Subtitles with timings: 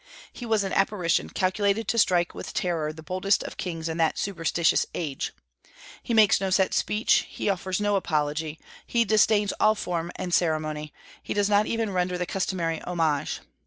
[0.33, 4.17] He was an apparition calculated to strike with terror the boldest of kings in that
[4.17, 5.31] superstitious age.
[6.01, 10.89] He makes no set speech, he offers no apology, he disdains all forms and ceremonies;
[11.21, 13.41] he does not even render the customary homage.